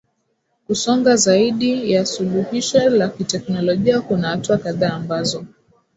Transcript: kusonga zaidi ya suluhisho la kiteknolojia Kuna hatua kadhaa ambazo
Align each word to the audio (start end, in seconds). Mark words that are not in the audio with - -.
kusonga 0.67 1.15
zaidi 1.15 1.91
ya 1.91 2.05
suluhisho 2.05 2.89
la 2.89 3.09
kiteknolojia 3.09 4.01
Kuna 4.01 4.29
hatua 4.29 4.57
kadhaa 4.57 4.93
ambazo 4.93 5.45